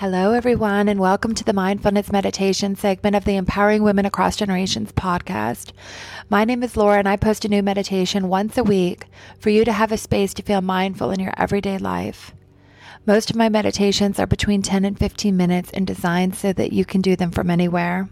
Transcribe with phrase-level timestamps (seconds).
[0.00, 4.92] Hello, everyone, and welcome to the Mindfulness Meditation segment of the Empowering Women Across Generations
[4.92, 5.72] podcast.
[6.30, 9.04] My name is Laura, and I post a new meditation once a week
[9.38, 12.32] for you to have a space to feel mindful in your everyday life.
[13.04, 16.86] Most of my meditations are between 10 and 15 minutes and designed so that you
[16.86, 18.08] can do them from anywhere.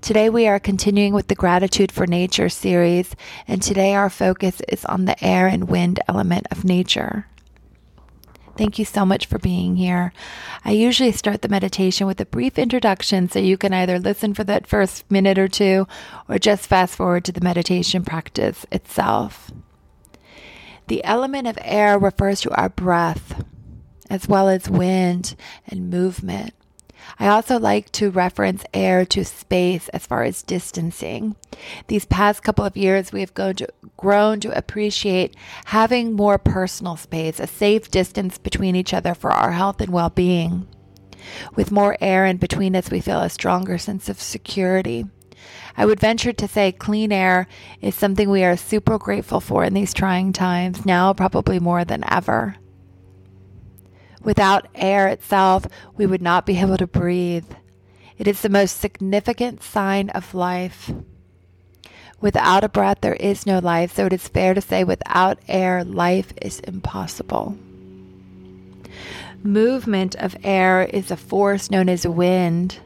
[0.00, 3.14] Today, we are continuing with the Gratitude for Nature series,
[3.46, 7.28] and today our focus is on the air and wind element of nature.
[8.58, 10.12] Thank you so much for being here.
[10.64, 14.42] I usually start the meditation with a brief introduction so you can either listen for
[14.44, 15.86] that first minute or two
[16.28, 19.52] or just fast forward to the meditation practice itself.
[20.88, 23.44] The element of air refers to our breath,
[24.10, 25.36] as well as wind
[25.68, 26.52] and movement.
[27.18, 31.36] I also like to reference air to space as far as distancing.
[31.86, 33.34] These past couple of years, we have
[33.96, 39.52] grown to appreciate having more personal space, a safe distance between each other for our
[39.52, 40.66] health and well being.
[41.54, 45.06] With more air in between us, we feel a stronger sense of security.
[45.76, 47.46] I would venture to say clean air
[47.80, 52.04] is something we are super grateful for in these trying times, now probably more than
[52.10, 52.56] ever.
[54.28, 55.64] Without air itself,
[55.96, 57.50] we would not be able to breathe.
[58.18, 60.92] It is the most significant sign of life.
[62.20, 65.82] Without a breath, there is no life, so it is fair to say without air,
[65.82, 67.56] life is impossible.
[69.42, 72.80] Movement of air is a force known as wind.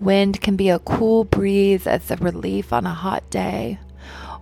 [0.00, 3.78] Wind can be a cool breeze as a relief on a hot day,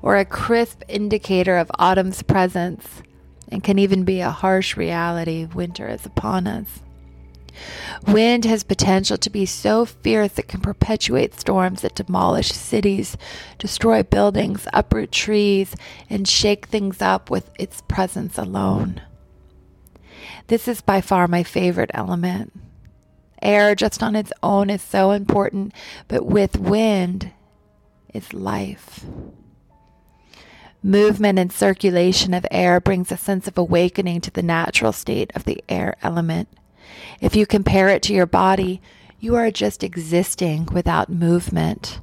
[0.03, 3.03] or a crisp indicator of autumn's presence
[3.51, 6.81] and can even be a harsh reality winter is upon us.
[8.07, 13.17] Wind has potential to be so fierce it can perpetuate storms that demolish cities,
[13.59, 15.75] destroy buildings, uproot trees,
[16.09, 19.03] and shake things up with its presence alone.
[20.47, 22.53] This is by far my favorite element.
[23.43, 25.73] Air, just on its own, is so important,
[26.09, 27.33] but with wind
[28.13, 29.05] is life.
[30.83, 35.45] Movement and circulation of air brings a sense of awakening to the natural state of
[35.45, 36.49] the air element.
[37.21, 38.81] If you compare it to your body,
[39.19, 42.01] you are just existing without movement.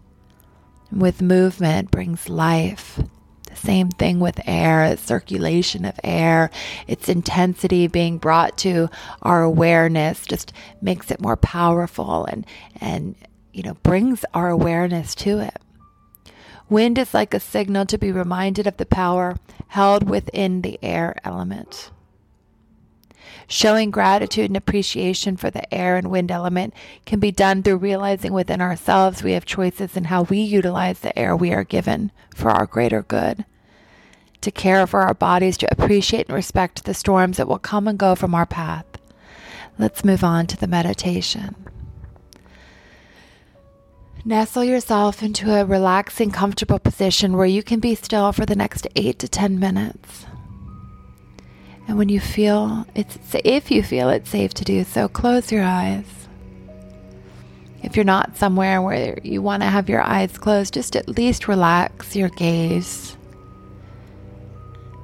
[0.92, 3.02] With movement brings life.
[3.50, 6.52] The same thing with air, circulation of air,
[6.86, 8.90] its intensity being brought to
[9.24, 12.46] our awareness just makes it more powerful and
[12.80, 13.16] and
[13.54, 15.58] you know brings our awareness to it.
[16.70, 21.16] Wind is like a signal to be reminded of the power held within the air
[21.24, 21.92] element.
[23.48, 26.74] Showing gratitude and appreciation for the air and wind element
[27.06, 31.18] can be done through realizing within ourselves we have choices in how we utilize the
[31.18, 33.46] air we are given for our greater good.
[34.42, 37.98] To care for our bodies, to appreciate and respect the storms that will come and
[37.98, 38.86] go from our path.
[39.80, 41.56] Let's move on to the meditation.
[44.28, 48.86] Nestle yourself into a relaxing, comfortable position where you can be still for the next
[48.98, 50.26] eight to 10 minutes.
[51.88, 55.64] And when you feel it's, if you feel it's safe to do so, close your
[55.64, 56.28] eyes.
[57.82, 61.48] If you're not somewhere where you want to have your eyes closed, just at least
[61.48, 63.16] relax your gaze.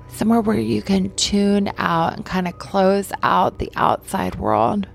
[0.10, 4.86] Somewhere where you can tune out and kind of close out the outside world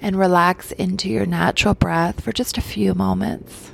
[0.00, 3.72] and relax into your natural breath for just a few moments.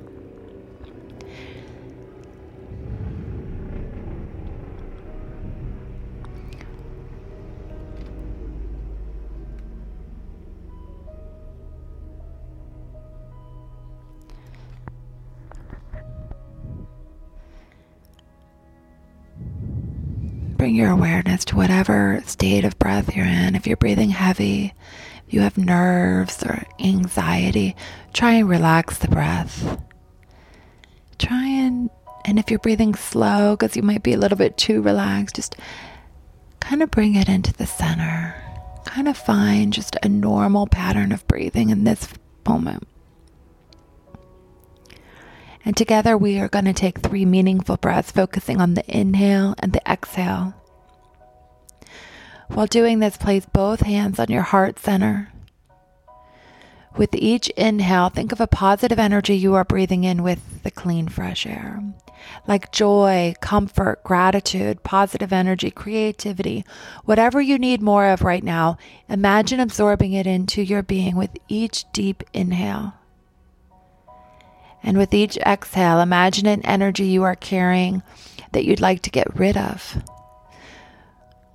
[21.57, 23.55] Whatever state of breath you're in.
[23.55, 24.75] If you're breathing heavy,
[25.27, 27.75] if you have nerves or anxiety,
[28.13, 29.81] try and relax the breath.
[31.19, 31.91] Try and,
[32.25, 35.57] and if you're breathing slow, because you might be a little bit too relaxed, just
[36.61, 38.35] kind of bring it into the center.
[38.85, 42.09] Kind of find just a normal pattern of breathing in this
[42.47, 42.87] moment.
[45.65, 49.73] And together we are going to take three meaningful breaths, focusing on the inhale and
[49.73, 50.55] the exhale.
[52.49, 55.31] While doing this, place both hands on your heart center.
[56.97, 61.09] With each inhale, think of a positive energy you are breathing in with the clean,
[61.09, 61.83] fresh air.
[62.49, 66.65] Like joy, comfort, gratitude, positive energy, creativity,
[67.05, 68.79] whatever you need more of right now,
[69.09, 72.95] imagine absorbing it into your being with each deep inhale.
[74.83, 78.03] And with each exhale, imagine an energy you are carrying
[78.53, 80.03] that you'd like to get rid of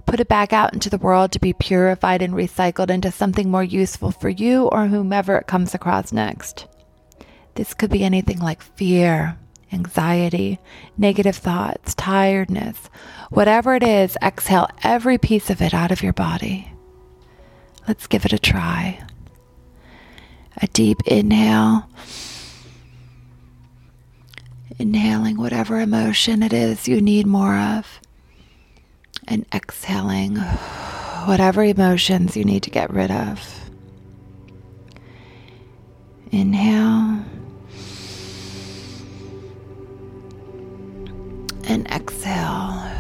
[0.05, 3.63] Put it back out into the world to be purified and recycled into something more
[3.63, 6.67] useful for you or whomever it comes across next.
[7.55, 9.37] This could be anything like fear,
[9.71, 10.59] anxiety,
[10.97, 12.89] negative thoughts, tiredness.
[13.29, 16.71] Whatever it is, exhale every piece of it out of your body.
[17.87, 19.01] Let's give it a try.
[20.61, 21.89] A deep inhale.
[24.77, 27.99] Inhaling whatever emotion it is you need more of.
[29.31, 30.35] And exhaling
[31.25, 33.71] whatever emotions you need to get rid of.
[36.33, 37.23] Inhale.
[41.63, 42.91] And exhale.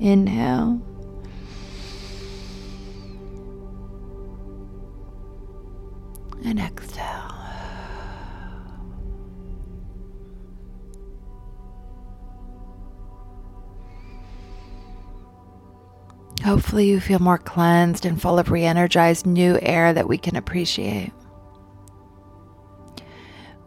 [0.00, 0.80] Inhale.
[16.48, 20.34] Hopefully, you feel more cleansed and full of re energized new air that we can
[20.34, 21.12] appreciate.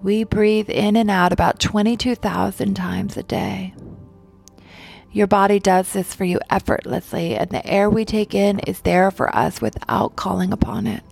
[0.01, 3.75] We breathe in and out about 22,000 times a day.
[5.11, 9.11] Your body does this for you effortlessly, and the air we take in is there
[9.11, 11.03] for us without calling upon it.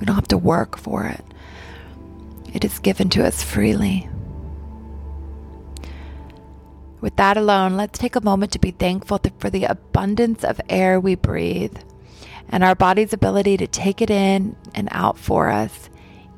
[0.00, 1.24] We don't have to work for it,
[2.54, 4.08] it is given to us freely.
[7.00, 10.98] With that alone, let's take a moment to be thankful for the abundance of air
[10.98, 11.76] we breathe
[12.48, 15.90] and our body's ability to take it in and out for us,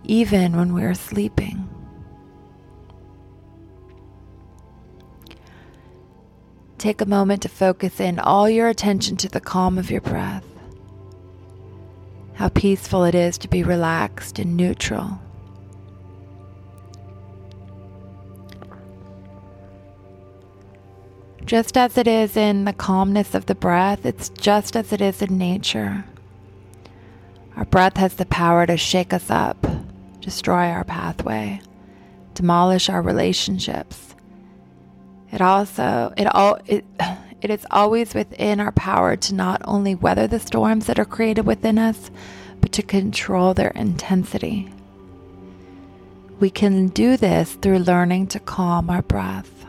[0.04, 1.68] even when we're sleeping.
[6.78, 10.44] Take a moment to focus in all your attention to the calm of your breath.
[12.34, 15.20] How peaceful it is to be relaxed and neutral.
[21.50, 25.20] Just as it is in the calmness of the breath, it's just as it is
[25.20, 26.04] in nature.
[27.56, 29.66] Our breath has the power to shake us up,
[30.20, 31.60] destroy our pathway,
[32.34, 34.14] demolish our relationships.
[35.32, 36.84] It also it all it
[37.42, 41.46] it is always within our power to not only weather the storms that are created
[41.46, 42.12] within us,
[42.60, 44.72] but to control their intensity.
[46.38, 49.59] We can do this through learning to calm our breath.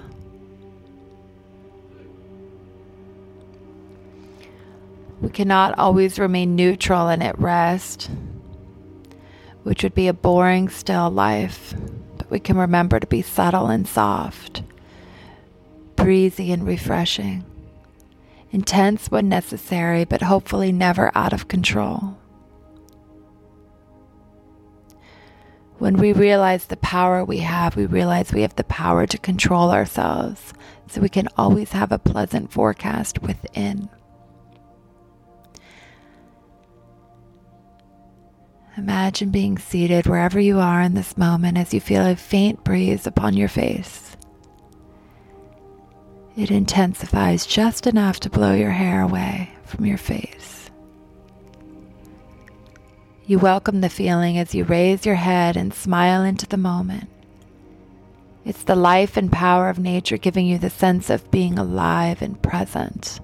[5.21, 8.09] We cannot always remain neutral and at rest,
[9.61, 11.75] which would be a boring, still life,
[12.17, 14.63] but we can remember to be subtle and soft,
[15.95, 17.45] breezy and refreshing,
[18.49, 22.17] intense when necessary, but hopefully never out of control.
[25.77, 29.69] When we realize the power we have, we realize we have the power to control
[29.69, 30.53] ourselves
[30.87, 33.87] so we can always have a pleasant forecast within.
[38.77, 43.05] Imagine being seated wherever you are in this moment as you feel a faint breeze
[43.05, 44.15] upon your face.
[46.37, 50.69] It intensifies just enough to blow your hair away from your face.
[53.25, 57.09] You welcome the feeling as you raise your head and smile into the moment.
[58.45, 62.41] It's the life and power of nature giving you the sense of being alive and
[62.41, 63.19] present.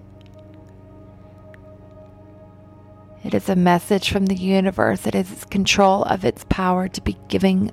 [3.23, 5.05] It is a message from the universe.
[5.05, 7.71] It is its control of its power to be giving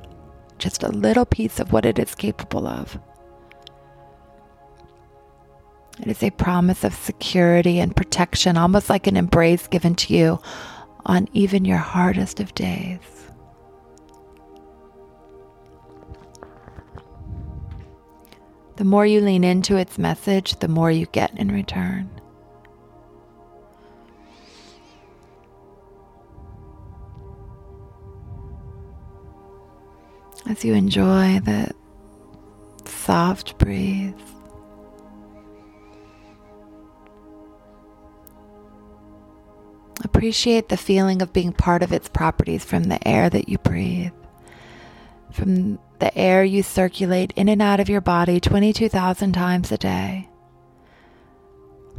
[0.58, 2.98] just a little piece of what it is capable of.
[6.00, 10.40] It is a promise of security and protection, almost like an embrace given to you
[11.06, 12.98] on even your hardest of days.
[18.76, 22.10] The more you lean into its message, the more you get in return.
[30.48, 31.72] As you enjoy the
[32.84, 34.14] soft breeze.
[40.02, 44.12] Appreciate the feeling of being part of its properties from the air that you breathe,
[45.32, 50.28] from the air you circulate in and out of your body 22,000 times a day,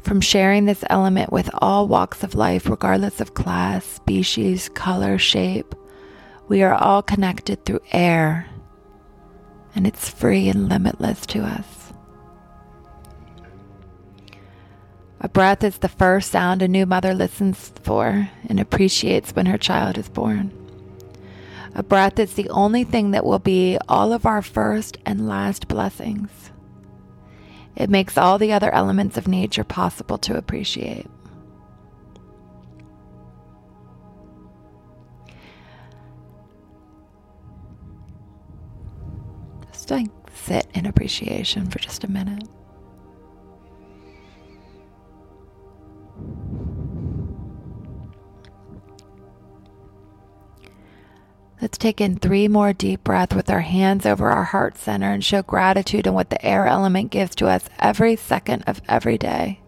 [0.02, 5.74] from sharing this element with all walks of life, regardless of class, species, color, shape
[6.48, 8.48] we are all connected through air,
[9.74, 11.94] and it's free and limitless to us.
[15.22, 19.58] A breath is the first sound a new mother listens for and appreciates when her
[19.58, 20.52] child is born.
[21.74, 25.68] A breath is the only thing that will be all of our first and last
[25.68, 26.52] blessings.
[27.76, 31.08] It makes all the other elements of nature possible to appreciate.
[40.34, 42.44] Sit in appreciation for just a minute.
[51.62, 55.24] Let's take in three more deep breaths with our hands over our heart center and
[55.24, 59.62] show gratitude in what the air element gives to us every second of every day.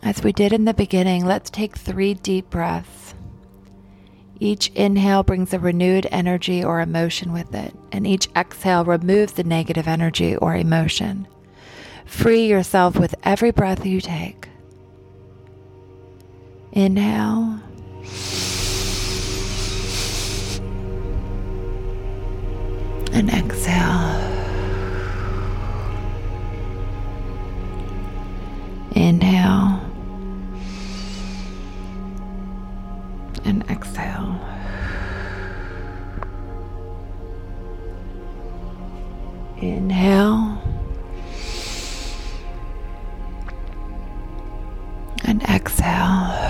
[0.00, 3.14] As we did in the beginning, let's take three deep breaths.
[4.40, 9.42] Each inhale brings a renewed energy or emotion with it, and each exhale removes the
[9.44, 11.26] negative energy or emotion.
[12.06, 14.48] Free yourself with every breath you take.
[16.72, 17.60] Inhale.
[23.12, 24.14] And exhale.
[28.92, 29.80] Inhale.
[33.44, 34.07] And exhale.
[39.60, 40.62] Inhale.
[45.24, 46.48] And exhale.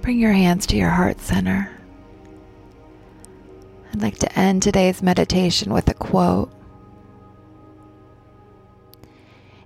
[0.00, 1.70] Bring your hands to your heart center.
[3.92, 6.50] I'd like to end today's meditation with a quote.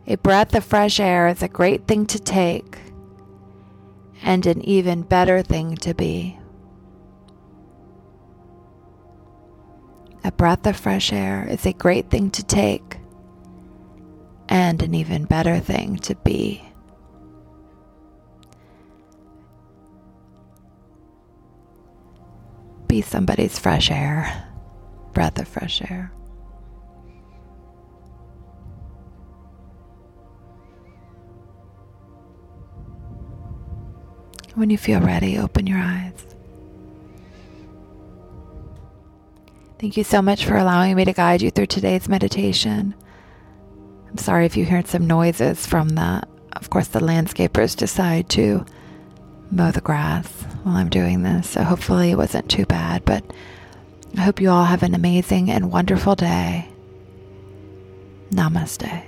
[0.06, 2.78] A breath of fresh air is a great thing to take
[4.23, 6.38] and an even better thing to be.
[10.25, 12.99] A breath of fresh air is a great thing to take
[14.49, 16.64] and an even better thing to be.
[22.92, 24.52] be somebody's fresh air,
[25.14, 26.12] breath of fresh air.
[34.54, 36.12] When you feel ready, open your eyes.
[39.78, 42.94] Thank you so much for allowing me to guide you through today's meditation.
[44.09, 48.64] I'm sorry if you heard some noises from the, Of course, the landscapers decide to
[49.50, 50.26] mow the grass
[50.62, 53.04] while I'm doing this, so hopefully it wasn't too bad.
[53.04, 53.25] But
[54.16, 56.68] I hope you all have an amazing and wonderful day.
[58.30, 59.02] Namaste.